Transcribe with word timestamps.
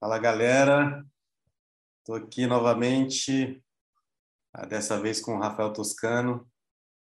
Fala 0.00 0.16
galera, 0.16 1.04
estou 1.98 2.14
aqui 2.14 2.46
novamente, 2.46 3.60
ah, 4.54 4.64
dessa 4.64 4.96
vez 5.00 5.20
com 5.20 5.34
o 5.34 5.40
Rafael 5.40 5.72
Toscano, 5.72 6.48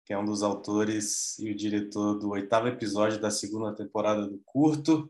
que 0.05 0.13
é 0.13 0.19
um 0.19 0.25
dos 0.25 0.43
autores 0.43 1.39
e 1.39 1.53
o 1.53 1.57
diretor 1.57 2.19
do 2.19 2.31
oitavo 2.31 2.67
episódio 2.67 3.21
da 3.21 3.31
segunda 3.31 3.73
temporada 3.77 4.27
do 4.27 4.43
curto, 4.45 5.09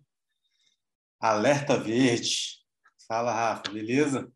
Alerta 1.19 1.79
Verde. 1.79 2.58
Fala 3.08 3.32
Rafa, 3.32 3.72
beleza? 3.72 4.30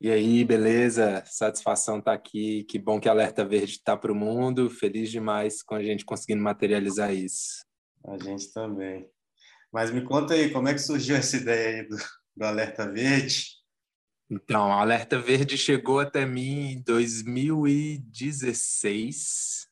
E 0.00 0.10
aí, 0.10 0.44
beleza? 0.44 1.22
Satisfação 1.26 2.00
estar 2.00 2.10
tá 2.10 2.16
aqui. 2.16 2.64
Que 2.64 2.80
bom 2.80 2.98
que 2.98 3.08
Alerta 3.08 3.44
Verde 3.44 3.74
está 3.74 3.96
para 3.96 4.10
o 4.10 4.16
mundo. 4.16 4.68
Feliz 4.68 5.08
demais 5.08 5.62
com 5.62 5.76
a 5.76 5.82
gente 5.84 6.04
conseguindo 6.04 6.42
materializar 6.42 7.14
isso. 7.14 7.64
A 8.04 8.18
gente 8.18 8.52
também. 8.52 9.08
Mas 9.72 9.92
me 9.92 10.02
conta 10.02 10.34
aí, 10.34 10.50
como 10.50 10.66
é 10.66 10.74
que 10.74 10.80
surgiu 10.80 11.14
essa 11.14 11.36
ideia 11.36 11.82
aí 11.82 11.88
do, 11.88 11.96
do 12.36 12.44
Alerta 12.44 12.90
Verde? 12.90 13.60
Então, 14.30 14.68
o 14.68 14.72
Alerta 14.72 15.18
Verde 15.18 15.58
chegou 15.58 15.98
até 15.98 16.24
mim 16.24 16.72
em 16.72 16.80
2016, 16.82 19.66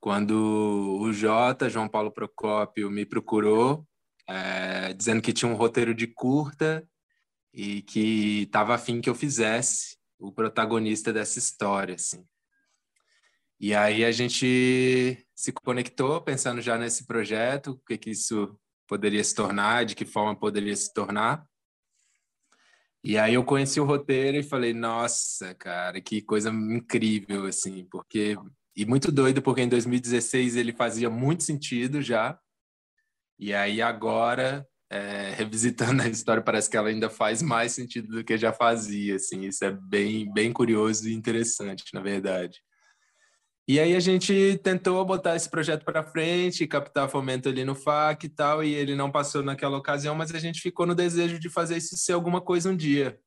quando 0.00 0.98
o 1.00 1.12
Jota, 1.12 1.70
João 1.70 1.88
Paulo 1.88 2.10
Procópio, 2.10 2.90
me 2.90 3.06
procurou, 3.06 3.86
é, 4.28 4.92
dizendo 4.92 5.22
que 5.22 5.32
tinha 5.32 5.50
um 5.50 5.54
roteiro 5.54 5.94
de 5.94 6.08
curta 6.08 6.84
e 7.54 7.82
que 7.82 8.42
estava 8.42 8.74
afim 8.74 9.00
que 9.00 9.08
eu 9.08 9.14
fizesse 9.14 9.96
o 10.18 10.32
protagonista 10.32 11.12
dessa 11.12 11.38
história, 11.38 11.94
assim. 11.94 12.26
E 13.58 13.74
aí 13.74 14.04
a 14.04 14.10
gente 14.10 15.26
se 15.34 15.52
conectou 15.52 16.20
pensando 16.20 16.60
já 16.60 16.76
nesse 16.76 17.06
projeto, 17.06 17.70
o 17.70 17.78
que 17.78 17.96
que 17.96 18.10
isso 18.10 18.58
poderia 18.86 19.22
se 19.22 19.34
tornar, 19.34 19.84
de 19.84 19.94
que 19.94 20.04
forma 20.04 20.34
poderia 20.34 20.74
se 20.74 20.92
tornar. 20.92 21.46
E 23.04 23.16
aí 23.16 23.34
eu 23.34 23.44
conheci 23.44 23.78
o 23.80 23.84
roteiro 23.84 24.36
e 24.36 24.42
falei, 24.42 24.74
nossa, 24.74 25.54
cara, 25.54 26.00
que 26.00 26.20
coisa 26.20 26.50
incrível, 26.50 27.46
assim, 27.46 27.86
porque... 27.90 28.36
E 28.74 28.84
muito 28.84 29.10
doido, 29.10 29.40
porque 29.40 29.62
em 29.62 29.68
2016 29.68 30.56
ele 30.56 30.72
fazia 30.72 31.08
muito 31.08 31.44
sentido 31.44 32.02
já. 32.02 32.38
E 33.38 33.54
aí 33.54 33.80
agora, 33.80 34.66
é, 34.90 35.30
revisitando 35.38 36.02
a 36.02 36.08
história, 36.08 36.42
parece 36.42 36.68
que 36.68 36.76
ela 36.76 36.88
ainda 36.88 37.08
faz 37.08 37.42
mais 37.42 37.72
sentido 37.72 38.08
do 38.08 38.24
que 38.24 38.36
já 38.36 38.52
fazia, 38.52 39.16
assim. 39.16 39.42
Isso 39.44 39.64
é 39.64 39.70
bem, 39.70 40.30
bem 40.32 40.52
curioso 40.52 41.08
e 41.08 41.14
interessante, 41.14 41.84
na 41.94 42.00
verdade. 42.00 42.60
E 43.68 43.80
aí 43.80 43.96
a 43.96 44.00
gente 44.00 44.60
tentou 44.62 45.04
botar 45.04 45.34
esse 45.34 45.50
projeto 45.50 45.84
para 45.84 46.04
frente, 46.04 46.66
captar 46.68 47.08
fomento 47.08 47.48
ali 47.48 47.64
no 47.64 47.74
FAC 47.74 48.24
e 48.24 48.28
tal, 48.28 48.62
e 48.62 48.72
ele 48.72 48.94
não 48.94 49.10
passou 49.10 49.42
naquela 49.42 49.76
ocasião, 49.76 50.14
mas 50.14 50.32
a 50.32 50.38
gente 50.38 50.60
ficou 50.60 50.86
no 50.86 50.94
desejo 50.94 51.38
de 51.40 51.50
fazer 51.50 51.76
isso 51.76 51.96
ser 51.96 52.12
alguma 52.12 52.40
coisa 52.40 52.70
um 52.70 52.76
dia. 52.76 53.18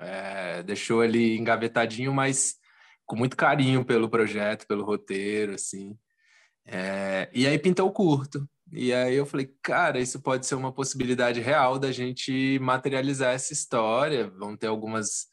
É, 0.00 0.62
deixou 0.64 1.00
ali 1.00 1.38
engavetadinho, 1.38 2.12
mas 2.12 2.56
com 3.06 3.14
muito 3.16 3.36
carinho 3.36 3.84
pelo 3.84 4.08
projeto, 4.08 4.66
pelo 4.66 4.84
roteiro, 4.84 5.54
assim. 5.54 5.96
É, 6.66 7.30
e 7.32 7.46
aí 7.46 7.58
pintou 7.58 7.88
o 7.88 7.92
curto. 7.92 8.48
E 8.72 8.92
aí 8.92 9.14
eu 9.14 9.24
falei, 9.24 9.50
cara, 9.62 10.00
isso 10.00 10.20
pode 10.20 10.46
ser 10.46 10.56
uma 10.56 10.72
possibilidade 10.72 11.40
real 11.40 11.78
da 11.78 11.90
gente 11.92 12.58
materializar 12.60 13.32
essa 13.32 13.52
história. 13.52 14.28
Vão 14.28 14.56
ter 14.56 14.66
algumas 14.66 15.28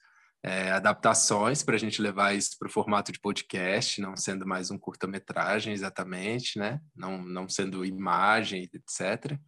é, 0.45 0.69
adaptações 0.69 1.63
para 1.63 1.73
a 1.73 1.79
gente 1.79 1.99
levar 1.99 2.35
isso 2.35 2.55
para 2.59 2.67
o 2.67 2.71
formato 2.71 3.11
de 3.11 3.19
podcast, 3.19 3.99
não 3.99 4.15
sendo 4.15 4.45
mais 4.45 4.69
um 4.69 4.77
curta-metragem 4.77 5.73
exatamente, 5.73 6.59
né? 6.59 6.79
Não, 6.95 7.17
não 7.17 7.49
sendo 7.49 7.83
imagem, 7.83 8.69
etc. 8.71 9.39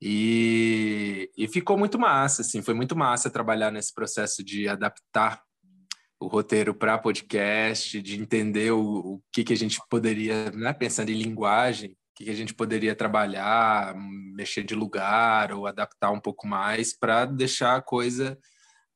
E, 0.00 1.28
e 1.36 1.48
ficou 1.48 1.76
muito 1.76 1.98
massa, 1.98 2.42
assim, 2.42 2.62
foi 2.62 2.72
muito 2.72 2.94
massa 2.94 3.28
trabalhar 3.28 3.72
nesse 3.72 3.92
processo 3.92 4.44
de 4.44 4.68
adaptar 4.68 5.42
o 6.20 6.28
roteiro 6.28 6.72
para 6.72 6.98
podcast, 6.98 8.00
de 8.00 8.20
entender 8.20 8.70
o, 8.70 8.80
o 8.80 9.22
que, 9.32 9.42
que 9.42 9.52
a 9.52 9.56
gente 9.56 9.80
poderia, 9.90 10.52
né, 10.52 10.72
pensando 10.72 11.10
em 11.10 11.20
linguagem, 11.20 11.90
o 11.90 11.96
que, 12.14 12.24
que 12.26 12.30
a 12.30 12.34
gente 12.34 12.54
poderia 12.54 12.94
trabalhar, 12.94 13.92
mexer 14.36 14.62
de 14.62 14.74
lugar 14.76 15.50
ou 15.50 15.66
adaptar 15.66 16.12
um 16.12 16.20
pouco 16.20 16.46
mais 16.46 16.96
para 16.96 17.24
deixar 17.24 17.74
a 17.74 17.82
coisa 17.82 18.38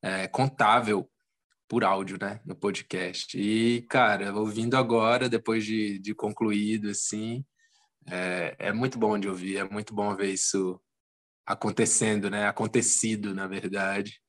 é, 0.01 0.27
contável 0.27 1.09
por 1.71 1.85
áudio, 1.85 2.17
né, 2.19 2.41
no 2.45 2.53
podcast. 2.53 3.39
E, 3.39 3.83
cara, 3.83 4.35
ouvindo 4.35 4.75
agora, 4.75 5.29
depois 5.29 5.63
de, 5.63 5.99
de 5.99 6.13
concluído, 6.13 6.89
assim, 6.89 7.45
é, 8.09 8.55
é 8.59 8.73
muito 8.73 8.99
bom 8.99 9.17
de 9.17 9.29
ouvir, 9.29 9.57
é 9.57 9.63
muito 9.63 9.93
bom 9.93 10.13
ver 10.13 10.33
isso 10.33 10.81
acontecendo, 11.45 12.29
né, 12.29 12.45
acontecido, 12.45 13.33
na 13.33 13.47
verdade. 13.47 14.19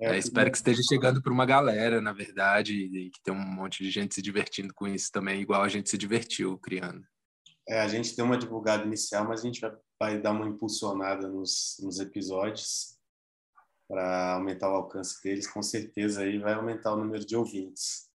É, 0.00 0.14
é, 0.14 0.18
espero 0.18 0.50
que 0.50 0.56
esteja 0.56 0.80
chegando 0.88 1.22
para 1.22 1.32
uma 1.32 1.46
galera, 1.46 2.00
na 2.00 2.12
verdade, 2.12 2.74
e 2.74 3.10
que 3.10 3.22
tem 3.22 3.32
um 3.32 3.38
monte 3.38 3.82
de 3.82 3.90
gente 3.90 4.14
se 4.14 4.22
divertindo 4.22 4.74
com 4.74 4.88
isso 4.88 5.10
também, 5.12 5.40
igual 5.40 5.62
a 5.62 5.68
gente 5.68 5.88
se 5.88 5.96
divertiu 5.96 6.58
criando. 6.58 7.04
É, 7.68 7.80
a 7.80 7.86
gente 7.86 8.16
deu 8.16 8.24
uma 8.24 8.38
divulgada 8.38 8.84
inicial, 8.84 9.24
mas 9.28 9.40
a 9.40 9.42
gente 9.44 9.60
vai, 9.60 9.72
vai 10.00 10.20
dar 10.20 10.32
uma 10.32 10.48
impulsionada 10.48 11.28
nos, 11.28 11.76
nos 11.80 12.00
episódios 12.00 12.97
para 13.88 14.34
aumentar 14.34 14.70
o 14.70 14.76
alcance 14.76 15.22
deles, 15.22 15.46
com 15.46 15.62
certeza 15.62 16.20
aí 16.20 16.38
vai 16.38 16.52
aumentar 16.52 16.92
o 16.92 16.96
número 16.96 17.24
de 17.24 17.34
ouvintes. 17.34 18.06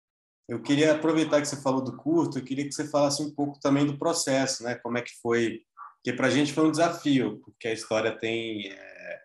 Eu 0.47 0.61
queria 0.61 0.93
aproveitar 0.93 1.41
que 1.41 1.47
você 1.47 1.59
falou 1.61 1.81
do 1.81 1.97
curto, 1.97 2.37
eu 2.37 2.43
queria 2.43 2.65
que 2.65 2.73
você 2.73 2.87
falasse 2.87 3.23
um 3.23 3.33
pouco 3.33 3.59
também 3.59 3.85
do 3.85 3.97
processo, 3.97 4.63
né? 4.63 4.75
Como 4.75 4.97
é 4.97 5.01
que 5.01 5.17
foi? 5.21 5.63
Porque 5.95 6.13
para 6.13 6.27
a 6.27 6.29
gente 6.29 6.53
foi 6.53 6.67
um 6.67 6.71
desafio, 6.71 7.39
porque 7.39 7.69
a 7.69 7.73
história 7.73 8.17
tem 8.17 8.67
é, 8.67 9.21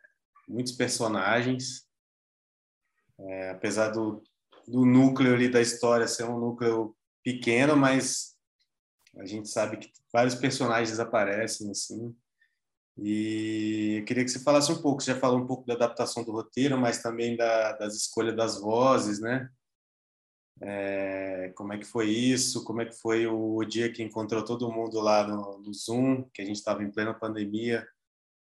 muitos 0.49 0.73
personagens, 0.73 1.87
é, 3.19 3.51
apesar 3.51 3.91
do, 3.91 4.23
do 4.67 4.87
núcleo 4.87 5.35
ali 5.35 5.49
da 5.49 5.61
história 5.61 6.07
ser 6.07 6.25
um 6.25 6.39
núcleo 6.39 6.97
pequeno, 7.23 7.77
mas 7.77 8.37
a 9.19 9.27
gente 9.27 9.49
sabe 9.49 9.79
que 9.79 9.91
vários 10.13 10.37
personagens 10.37 10.99
aparecem 11.01 11.71
assim. 11.71 12.17
E 13.01 13.99
eu 14.01 14.05
queria 14.05 14.25
que 14.25 14.31
você 14.31 14.41
falasse 14.41 14.73
um 14.73 14.83
pouco, 14.83 15.01
você 15.01 15.13
já 15.13 15.21
falou 15.21 15.39
um 15.39 15.47
pouco 15.47 15.65
da 15.65 15.75
adaptação 15.75 16.25
do 16.25 16.33
roteiro, 16.33 16.77
mas 16.77 17.01
também 17.01 17.37
da, 17.37 17.73
das 17.73 17.95
escolhas 17.95 18.35
das 18.35 18.61
vozes, 18.61 19.21
né? 19.21 19.49
É, 20.61 21.53
como 21.55 21.73
é 21.73 21.79
que 21.79 21.85
foi 21.85 22.11
isso? 22.11 22.65
Como 22.65 22.81
é 22.83 22.87
que 22.87 22.95
foi 22.95 23.29
o, 23.29 23.63
dia 23.65 23.93
que 23.93 24.03
encontrou 24.03 24.45
todo 24.45 24.73
mundo 24.73 25.01
lá 25.01 25.25
no, 25.25 25.59
no 25.59 25.73
Zoom, 25.73 26.25
que 26.35 26.43
a 26.43 26.45
gente 26.45 26.57
estava 26.57 26.83
em 26.83 26.91
plena 26.91 27.15
pandemia, 27.15 27.87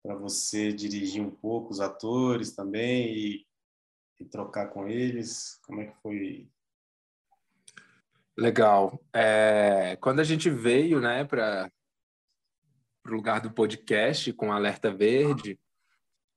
para 0.03 0.15
você 0.15 0.73
dirigir 0.73 1.21
um 1.21 1.31
pouco 1.31 1.71
os 1.71 1.79
atores 1.79 2.53
também 2.53 3.15
e, 3.15 3.45
e, 4.19 4.25
trocar 4.25 4.67
com 4.67 4.89
eles? 4.89 5.57
Como 5.65 5.79
é 5.79 5.85
que 5.85 5.95
foi? 6.01 6.49
Legal. 8.37 9.01
É, 9.13 9.95
quando 10.01 10.19
a 10.19 10.23
gente 10.25 10.49
veio, 10.49 10.99
né, 10.99 11.23
para 11.23 11.71
para 13.03 13.11
o 13.11 13.15
lugar 13.15 13.41
do 13.41 13.51
podcast 13.51 14.31
com 14.33 14.51
Alerta 14.51 14.89
Verde, 14.89 15.59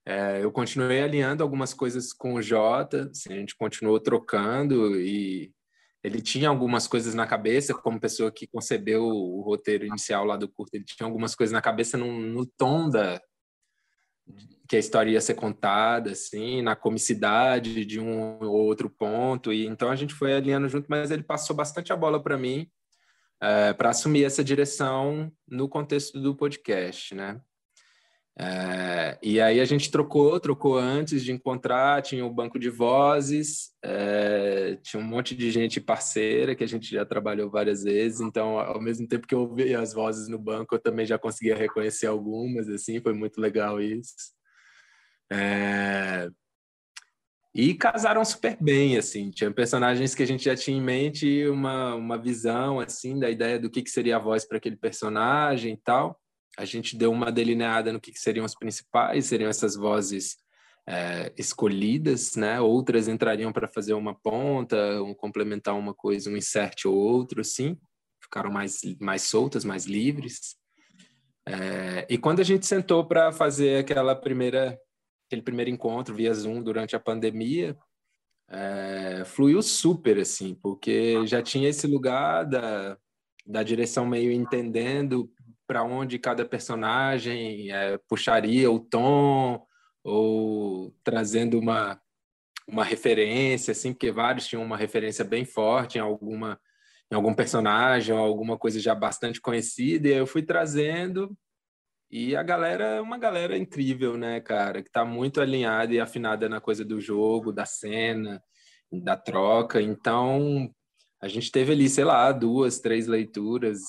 é, 0.04 0.43
eu 0.43 0.53
continuei 0.53 1.00
alinhando 1.03 1.43
algumas 1.43 1.72
coisas 1.72 2.12
com 2.12 2.34
o 2.34 2.43
Jota, 2.43 3.09
assim, 3.10 3.32
a 3.32 3.37
gente 3.37 3.56
continuou 3.56 3.99
trocando 4.00 5.00
e 5.00 5.53
ele 6.03 6.21
tinha 6.21 6.49
algumas 6.49 6.87
coisas 6.87 7.15
na 7.15 7.27
cabeça, 7.27 7.75
como 7.75 8.00
pessoa 8.00 8.31
que 8.31 8.47
concebeu 8.47 9.04
o 9.04 9.41
roteiro 9.43 9.84
inicial 9.84 10.25
lá 10.25 10.37
do 10.37 10.49
curto, 10.49 10.75
ele 10.75 10.84
tinha 10.84 11.06
algumas 11.06 11.34
coisas 11.34 11.53
na 11.53 11.60
cabeça 11.60 11.97
no, 11.97 12.21
no 12.21 12.47
tom 12.47 12.88
da 12.88 13.21
que 14.69 14.75
a 14.75 14.78
história 14.78 15.12
ia 15.12 15.21
ser 15.21 15.34
contada, 15.34 16.10
assim, 16.10 16.60
na 16.60 16.75
comicidade 16.75 17.84
de 17.84 18.00
um 18.00 18.38
ou 18.43 18.65
outro 18.66 18.91
ponto, 18.91 19.53
e 19.53 19.66
então 19.66 19.88
a 19.88 19.94
gente 19.94 20.15
foi 20.15 20.34
alinhando 20.34 20.69
junto, 20.69 20.87
mas 20.88 21.12
ele 21.12 21.22
passou 21.22 21.54
bastante 21.54 21.93
a 21.93 21.97
bola 21.97 22.21
para 22.21 22.37
mim, 22.37 22.69
é, 23.41 23.72
para 23.72 23.91
assumir 23.91 24.24
essa 24.24 24.42
direção 24.42 25.32
no 25.47 25.69
contexto 25.69 26.20
do 26.20 26.34
podcast, 26.34 27.14
né? 27.14 27.41
É, 28.38 29.19
e 29.22 29.41
aí 29.41 29.60
a 29.60 29.64
gente 29.64 29.91
trocou, 29.91 30.38
trocou 30.38 30.76
antes 30.76 31.24
de 31.24 31.32
encontrar, 31.32 32.03
tinha 32.03 32.22
o 32.22 32.28
um 32.28 32.34
banco 32.34 32.59
de 32.59 32.68
vozes, 32.68 33.71
é, 33.83 34.77
tinha 34.83 35.03
um 35.03 35.06
monte 35.06 35.34
de 35.34 35.50
gente 35.50 35.80
parceira 35.80 36.54
que 36.54 36.62
a 36.62 36.66
gente 36.66 36.91
já 36.91 37.06
trabalhou 37.06 37.50
várias 37.50 37.83
vezes, 37.83 38.21
então 38.21 38.59
ao 38.59 38.80
mesmo 38.80 39.09
tempo 39.09 39.27
que 39.27 39.34
eu 39.34 39.41
ouvi 39.41 39.74
as 39.74 39.94
vozes 39.94 40.28
no 40.28 40.39
banco, 40.39 40.74
eu 40.74 40.78
também 40.78 41.06
já 41.06 41.18
conseguia 41.18 41.56
reconhecer 41.56 42.09
algumas, 42.09 42.68
assim, 42.68 43.00
foi 43.00 43.15
muito 43.15 43.41
legal 43.41 43.80
isso. 43.80 44.12
É, 45.32 46.28
e 47.58 47.72
casaram 47.72 48.22
super 48.22 48.54
bem, 48.60 48.98
assim. 48.98 49.30
Tinha 49.30 49.50
personagens 49.50 50.14
que 50.14 50.22
a 50.22 50.26
gente 50.26 50.44
já 50.44 50.54
tinha 50.54 50.76
em 50.76 50.82
mente 50.82 51.48
uma, 51.48 51.94
uma 51.94 52.18
visão, 52.18 52.78
assim, 52.78 53.18
da 53.18 53.30
ideia 53.30 53.58
do 53.58 53.70
que, 53.70 53.80
que 53.80 53.88
seria 53.88 54.16
a 54.16 54.20
voz 54.20 54.44
para 54.47 54.58
aquele 54.58 54.76
personagem 54.76 55.72
e 55.72 55.76
tal. 55.78 56.20
A 56.58 56.66
gente 56.66 56.94
deu 56.94 57.10
uma 57.10 57.32
delineada 57.32 57.91
no 57.94 57.98
que, 57.98 58.12
que 58.12 58.18
seriam 58.20 58.44
os 58.44 58.54
principais, 58.54 59.24
seriam 59.24 59.48
essas 59.48 59.74
vozes 59.74 60.36
é, 60.86 61.32
escolhidas, 61.38 62.36
né? 62.36 62.60
Outras 62.60 63.08
entrariam 63.08 63.50
para 63.50 63.66
fazer 63.66 63.94
uma 63.94 64.14
ponta, 64.14 65.03
um 65.03 65.14
complementar 65.14 65.74
uma 65.78 65.94
coisa, 65.94 66.28
um 66.28 66.36
insert 66.36 66.84
ou 66.84 66.94
outro, 66.94 67.41
assim. 67.41 67.74
Ficaram 68.22 68.50
mais, 68.50 68.80
mais 69.00 69.22
soltas, 69.22 69.64
mais 69.64 69.86
livres. 69.86 70.56
É, 71.48 72.06
e 72.10 72.18
quando 72.18 72.41
a 72.41 72.44
gente 72.44 72.66
sentou 72.66 73.06
para 73.06 73.32
fazer 73.32 73.78
aquela 73.78 74.14
primeira 74.14 74.78
aquele 75.27 75.43
primeiro 75.43 75.71
encontro 75.71 76.15
via 76.15 76.33
Zoom 76.33 76.63
durante 76.63 76.95
a 76.95 77.01
pandemia, 77.01 77.77
é, 78.49 79.25
fluiu 79.25 79.61
super, 79.61 80.19
assim, 80.19 80.55
porque 80.55 81.27
já 81.27 81.43
tinha 81.43 81.69
esse 81.69 81.87
lugar 81.87 82.45
da, 82.45 82.97
da 83.45 83.63
direção 83.63 84.07
meio 84.07 84.31
entendendo 84.31 85.31
para 85.67 85.83
onde 85.83 86.19
cada 86.19 86.45
personagem 86.45 87.73
é, 87.73 87.99
puxaria 88.09 88.71
o 88.71 88.78
tom, 88.78 89.67
ou 90.05 90.95
trazendo 91.03 91.59
uma, 91.59 92.01
uma 92.69 92.84
referência, 92.84 93.73
assim, 93.73 93.93
porque 93.93 94.13
vários 94.13 94.47
tinham 94.47 94.63
uma 94.63 94.77
referência 94.77 95.25
bem 95.25 95.45
forte 95.45 95.99
em 95.99 96.01
alguma 96.01 96.61
em 97.09 97.15
algum 97.15 97.33
personagem 97.33 98.13
ou 98.13 98.21
alguma 98.21 98.59
coisa 98.59 98.81
já 98.81 98.93
bastante 98.93 99.41
conhecida, 99.41 100.09
e 100.09 100.13
eu 100.13 100.27
fui 100.27 100.43
trazendo 100.43 101.37
e 102.10 102.36
a 102.36 102.42
galera 102.42 102.84
é 102.84 103.00
uma 103.00 103.18
galera 103.18 103.56
incrível, 103.58 104.16
né, 104.16 104.41
cara, 104.41 104.82
que 104.82 104.91
tá 104.91 105.04
muito 105.04 105.41
alinhada 105.41 105.92
e 105.92 106.00
afinada 106.00 106.48
na 106.48 106.60
coisa 106.60 106.84
do 106.84 107.00
jogo, 107.00 107.53
da 107.53 107.66
cena, 107.66 108.42
da 108.92 109.16
troca. 109.16 109.82
Então, 109.82 110.70
a 111.20 111.28
gente 111.28 111.50
teve 111.50 111.72
ali, 111.72 111.88
sei 111.88 112.04
lá, 112.04 112.30
duas, 112.30 112.78
três 112.78 113.06
leituras. 113.06 113.80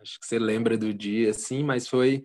Acho 0.00 0.18
que 0.18 0.26
você 0.26 0.38
lembra 0.38 0.76
do 0.76 0.92
dia, 0.92 1.30
assim, 1.30 1.62
mas 1.62 1.86
foi 1.86 2.24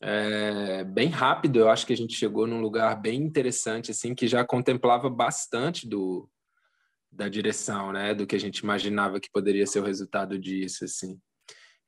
é, 0.00 0.84
bem 0.84 1.08
rápido. 1.08 1.58
Eu 1.58 1.68
acho 1.68 1.86
que 1.86 1.92
a 1.92 1.96
gente 1.96 2.14
chegou 2.14 2.46
num 2.46 2.60
lugar 2.60 3.00
bem 3.00 3.20
interessante, 3.22 3.90
assim, 3.90 4.14
que 4.14 4.26
já 4.26 4.44
contemplava 4.44 5.10
bastante 5.10 5.88
do 5.88 6.28
da 7.10 7.28
direção, 7.30 7.92
né, 7.92 8.14
do 8.14 8.26
que 8.26 8.36
a 8.36 8.38
gente 8.38 8.58
imaginava 8.58 9.18
que 9.18 9.30
poderia 9.32 9.66
ser 9.66 9.80
o 9.80 9.84
resultado 9.84 10.38
disso, 10.38 10.84
assim. 10.84 11.18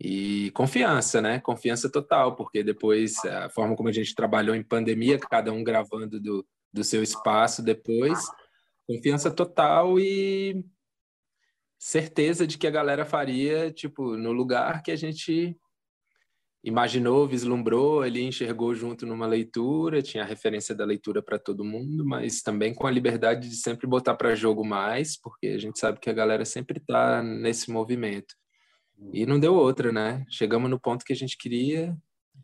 E 0.01 0.51
confiança, 0.53 1.21
né? 1.21 1.41
Confiança 1.41 1.91
total, 1.91 2.37
porque 2.37 2.63
depois 2.63 3.17
a 3.25 3.51
forma 3.51 3.75
como 3.75 3.89
a 3.89 3.93
gente 3.93 4.15
trabalhou 4.15 4.55
em 4.55 4.63
pandemia, 4.63 5.19
cada 5.19 5.53
um 5.53 5.65
gravando 5.65 6.21
do, 6.21 6.47
do 6.73 6.85
seu 6.85 7.03
espaço 7.03 7.63
depois, 7.63 8.19
confiança 8.87 9.31
total 9.31 9.99
e 9.99 10.65
certeza 11.79 12.47
de 12.47 12.59
que 12.59 12.67
a 12.67 12.71
galera 12.71 13.05
faria, 13.05 13.73
tipo, 13.73 14.17
no 14.17 14.33
lugar 14.33 14.83
que 14.83 14.91
a 14.91 14.97
gente 14.97 15.57
imaginou, 16.63 17.27
vislumbrou, 17.27 18.05
ele 18.05 18.23
enxergou 18.23 18.75
junto 18.75 19.07
numa 19.07 19.27
leitura, 19.27 20.03
tinha 20.03 20.25
a 20.25 20.27
referência 20.27 20.75
da 20.75 20.85
leitura 20.85 21.23
para 21.23 21.39
todo 21.39 21.65
mundo, 21.65 22.05
mas 22.05 22.43
também 22.43 22.75
com 22.75 22.87
a 22.87 22.91
liberdade 22.91 23.49
de 23.49 23.57
sempre 23.57 23.87
botar 23.87 24.15
para 24.15 24.35
jogo 24.35 24.65
mais, 24.65 25.17
porque 25.17 25.49
a 25.49 25.59
gente 25.59 25.79
sabe 25.79 26.01
que 26.01 26.11
a 26.11 26.13
galera 26.13 26.45
sempre 26.45 26.79
está 26.79 27.23
nesse 27.23 27.71
movimento. 27.71 28.35
E 29.13 29.25
não 29.25 29.39
deu 29.39 29.55
outra, 29.55 29.93
né? 29.93 30.25
Chegamos 30.29 30.71
no 30.71 30.79
ponto 30.79 31.05
que 31.05 31.13
a 31.13 31.17
gente 31.17 31.37
queria, 31.37 31.97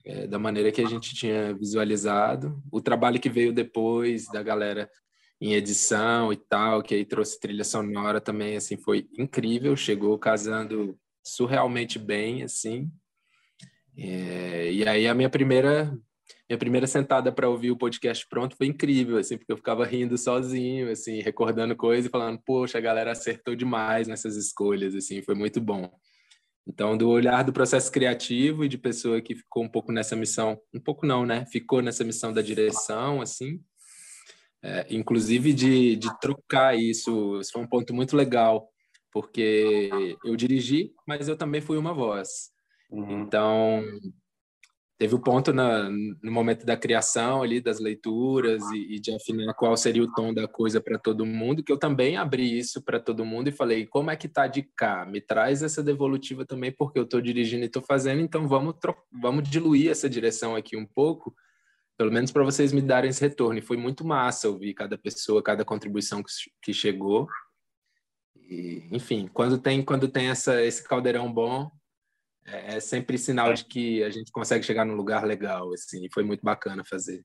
é, 0.05 0.27
da 0.27 0.39
maneira 0.39 0.73
que 0.73 0.81
a 0.81 0.89
gente 0.89 1.15
tinha 1.15 1.55
visualizado. 1.55 2.63
O 2.71 2.81
trabalho 2.81 3.21
que 3.21 3.29
veio 3.29 3.53
depois 3.53 4.27
da 4.27 4.43
galera 4.43 4.89
em 5.41 5.55
edição 5.55 6.33
e 6.33 6.37
tal, 6.37 6.83
que 6.83 6.95
aí 6.95 7.05
trouxe 7.05 7.39
trilha 7.39 7.65
sonora 7.65 8.21
também, 8.21 8.57
assim, 8.57 8.77
foi 8.77 9.09
incrível. 9.19 9.77
Chegou 9.77 10.19
casando 10.19 10.99
surrealmente 11.23 11.99
bem, 11.99 12.43
assim. 12.43 12.91
É, 13.97 14.73
e 14.73 14.87
aí 14.89 15.07
a 15.07 15.15
minha 15.15 15.31
primeira 15.31 15.97
minha 16.49 16.59
primeira 16.59 16.87
sentada 16.87 17.33
para 17.33 17.49
ouvir 17.49 17.71
o 17.71 17.77
podcast 17.77 18.27
pronto 18.29 18.57
foi 18.57 18.67
incrível, 18.67 19.17
assim, 19.17 19.37
porque 19.37 19.53
eu 19.53 19.57
ficava 19.57 19.85
rindo 19.85 20.17
sozinho, 20.19 20.91
assim, 20.91 21.21
recordando 21.21 21.75
coisas 21.75 22.07
e 22.07 22.11
falando, 22.11 22.41
poxa, 22.45 22.79
a 22.79 22.81
galera 22.81 23.13
acertou 23.13 23.55
demais 23.55 24.07
nessas 24.09 24.37
escolhas, 24.37 24.95
assim, 24.95 25.23
foi 25.23 25.35
muito 25.35 25.61
bom. 25.61 25.91
Então, 26.67 26.97
do 26.97 27.09
olhar 27.11 27.43
do 27.45 27.53
processo 27.53 27.93
criativo 27.93 28.65
e 28.65 28.69
de 28.69 28.79
pessoa 28.79 29.21
que 29.21 29.35
ficou 29.35 29.63
um 29.63 29.69
pouco 29.69 29.93
nessa 29.93 30.17
missão, 30.17 30.59
um 30.73 30.81
pouco 30.81 31.07
não, 31.07 31.27
né? 31.27 31.45
Ficou 31.47 31.83
nessa 31.83 32.03
missão 32.05 32.33
da 32.33 32.41
direção, 32.41 33.21
assim, 33.21 33.61
é, 34.63 34.87
inclusive 34.89 35.53
de, 35.53 35.97
de 35.97 36.21
trocar 36.21 36.75
isso, 36.75 37.39
isso 37.39 37.53
foi 37.53 37.63
um 37.63 37.67
ponto 37.67 37.93
muito 37.93 38.17
legal, 38.17 38.67
porque 39.13 39.91
eu 40.25 40.35
dirigi, 40.37 40.91
mas 41.07 41.29
eu 41.29 41.37
também 41.37 41.61
fui 41.61 41.77
uma 41.77 41.93
voz. 41.93 42.51
Uhum. 42.91 43.23
Então, 43.23 43.85
teve 45.05 45.15
o 45.15 45.19
ponto 45.19 45.53
na, 45.53 45.91
no 45.91 46.33
momento 46.33 46.65
da 46.65 46.79
criação 46.79 47.43
ali 47.43 47.61
das 47.61 47.79
leituras 47.79 48.63
e, 48.71 48.95
e, 48.95 48.99
de 48.99 49.15
afinar 49.15 49.53
qual 49.53 49.77
seria 49.77 50.03
o 50.03 50.11
tom 50.11 50.33
da 50.33 50.49
coisa 50.49 50.81
para 50.81 50.99
todo 50.99 51.27
mundo 51.27 51.63
que 51.63 51.71
eu 51.71 51.77
também 51.77 52.17
abri 52.17 52.59
isso 52.59 52.83
para 52.83 52.99
todo 52.99 53.23
mundo 53.23 53.49
e 53.49 53.53
falei 53.53 53.85
como 53.85 54.11
é 54.11 54.17
que 54.17 54.27
tá 54.27 54.47
de 54.47 54.63
cá? 54.63 55.05
Me 55.05 55.21
traz 55.21 55.63
essa 55.63 55.83
devolutiva 55.83 56.47
também 56.47 56.73
porque 56.73 56.99
eu 56.99 57.03
estou 57.03 57.21
dirigindo 57.21 57.65
e 57.65 57.67
estou 57.67 57.83
fazendo 57.83 58.23
então 58.23 58.49
vamos 58.49 58.77
vamos 59.13 59.47
diluir 59.47 59.91
essa 59.91 60.09
direção 60.09 60.57
aqui 60.57 60.75
um 60.75 60.87
pouco 60.87 61.35
pelo 61.99 62.11
menos 62.11 62.33
para 62.33 62.43
vocês 62.43 62.73
me 62.73 62.81
darem 62.81 63.11
esse 63.11 63.21
retorno. 63.21 63.59
E 63.59 63.63
foi 63.63 63.77
muito 63.77 64.07
massa 64.07 64.49
ouvir 64.49 64.73
cada 64.73 64.97
pessoa 64.97 65.43
cada 65.43 65.67
contribuição 65.67 66.23
que, 66.23 66.31
que 66.63 66.73
chegou. 66.73 67.29
E, 68.49 68.89
enfim 68.91 69.29
quando 69.35 69.59
tem 69.59 69.83
quando 69.83 70.09
tem 70.09 70.31
essa 70.31 70.63
esse 70.63 70.83
caldeirão 70.83 71.31
bom 71.31 71.71
é, 72.47 72.77
é 72.77 72.81
sempre 72.81 73.19
sinal 73.19 73.51
é. 73.51 73.55
de 73.55 73.65
que 73.65 74.03
a 74.03 74.11
gente 74.11 74.31
consegue 74.31 74.65
chegar 74.65 74.85
num 74.85 74.95
lugar 74.95 75.25
legal, 75.25 75.73
assim, 75.73 76.09
foi 76.13 76.23
muito 76.23 76.43
bacana 76.43 76.85
fazer. 76.85 77.25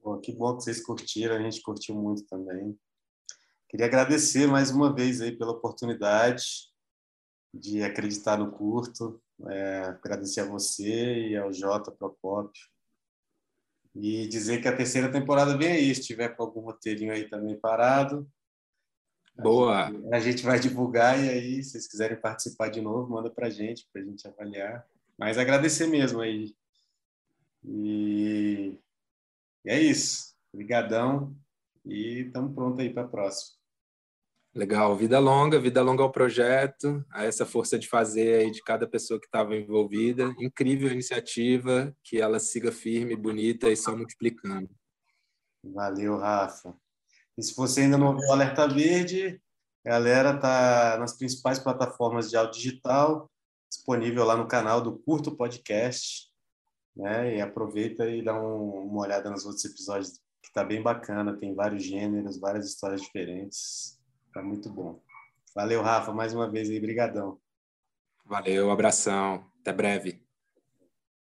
Pô, 0.00 0.18
que 0.18 0.32
bom 0.32 0.56
que 0.56 0.64
vocês 0.64 0.84
curtiram, 0.84 1.36
a 1.36 1.42
gente 1.42 1.60
curtiu 1.62 1.94
muito 1.94 2.24
também. 2.26 2.78
Queria 3.68 3.86
agradecer 3.86 4.46
mais 4.46 4.70
uma 4.70 4.94
vez 4.94 5.20
aí 5.20 5.36
pela 5.36 5.52
oportunidade 5.52 6.68
de 7.52 7.82
acreditar 7.82 8.38
no 8.38 8.50
curto, 8.50 9.20
é, 9.46 9.80
agradecer 9.80 10.40
a 10.40 10.46
você 10.46 11.28
e 11.28 11.36
ao 11.36 11.52
Jota 11.52 11.90
Procópio 11.90 12.62
e 13.94 14.26
dizer 14.28 14.62
que 14.62 14.68
a 14.68 14.76
terceira 14.76 15.10
temporada 15.10 15.56
vem 15.56 15.72
aí, 15.72 15.94
se 15.94 16.02
tiver 16.02 16.28
com 16.28 16.42
algum 16.42 16.60
roteirinho 16.60 17.12
aí 17.12 17.28
também 17.28 17.58
parado, 17.58 18.28
Boa. 19.38 19.90
A 20.12 20.20
gente, 20.20 20.42
vai 20.42 20.58
divulgar 20.58 21.22
e 21.22 21.28
aí, 21.28 21.62
se 21.62 21.70
vocês 21.70 21.88
quiserem 21.88 22.20
participar 22.20 22.68
de 22.68 22.80
novo, 22.80 23.10
manda 23.10 23.30
para 23.30 23.46
a 23.46 23.50
gente, 23.50 23.88
para 23.92 24.02
a 24.02 24.04
gente 24.04 24.26
avaliar. 24.26 24.86
Mas 25.18 25.38
agradecer 25.38 25.86
mesmo 25.86 26.20
aí. 26.20 26.54
E, 27.64 28.78
e 29.64 29.70
é 29.70 29.80
isso. 29.80 30.34
Obrigadão 30.52 31.36
e 31.84 32.20
estamos 32.26 32.54
prontos 32.54 32.80
aí 32.80 32.90
para 32.90 33.04
a 33.04 33.08
próxima. 33.08 33.58
Legal, 34.54 34.96
vida 34.96 35.18
longa, 35.18 35.60
vida 35.60 35.82
longa 35.82 36.02
ao 36.02 36.10
projeto, 36.10 37.04
a 37.12 37.24
essa 37.24 37.46
força 37.46 37.78
de 37.78 37.86
fazer 37.86 38.40
aí 38.40 38.50
de 38.50 38.62
cada 38.62 38.88
pessoa 38.88 39.20
que 39.20 39.26
estava 39.26 39.54
envolvida. 39.54 40.34
Incrível 40.40 40.90
iniciativa, 40.90 41.94
que 42.02 42.20
ela 42.20 42.40
siga 42.40 42.72
firme, 42.72 43.14
bonita 43.14 43.68
e 43.68 43.76
só 43.76 43.96
multiplicando. 43.96 44.68
Valeu, 45.62 46.16
Rafa. 46.16 46.74
E 47.38 47.42
se 47.42 47.54
você 47.54 47.82
ainda 47.82 47.96
não 47.96 48.16
viu 48.16 48.28
o 48.28 48.32
Alerta 48.32 48.66
Verde, 48.66 49.40
a 49.86 49.90
galera 49.90 50.36
tá 50.36 50.96
nas 50.98 51.16
principais 51.16 51.60
plataformas 51.60 52.28
de 52.28 52.36
áudio 52.36 52.60
digital, 52.60 53.30
disponível 53.70 54.24
lá 54.24 54.36
no 54.36 54.48
canal 54.48 54.80
do 54.80 54.98
Curto 54.98 55.36
Podcast, 55.36 56.32
né? 56.96 57.36
E 57.36 57.40
aproveita 57.40 58.10
e 58.10 58.24
dá 58.24 58.34
um, 58.34 58.88
uma 58.88 59.02
olhada 59.02 59.30
nos 59.30 59.46
outros 59.46 59.64
episódios, 59.64 60.20
que 60.42 60.52
tá 60.52 60.64
bem 60.64 60.82
bacana, 60.82 61.38
tem 61.38 61.54
vários 61.54 61.84
gêneros, 61.84 62.40
várias 62.40 62.66
histórias 62.66 63.02
diferentes, 63.02 64.00
tá 64.34 64.42
muito 64.42 64.68
bom. 64.68 65.00
Valeu, 65.54 65.80
Rafa, 65.80 66.12
mais 66.12 66.34
uma 66.34 66.50
vez 66.50 66.68
aí, 66.68 66.80
brigadão. 66.80 67.38
Valeu, 68.26 68.68
abração, 68.72 69.44
até 69.60 69.72
breve. 69.72 70.27